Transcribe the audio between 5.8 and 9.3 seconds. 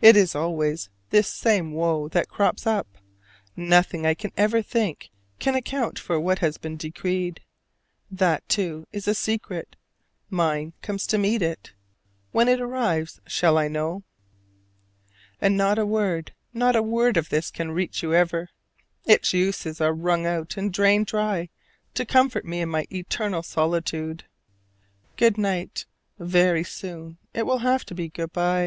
for what has been decreed. That too is a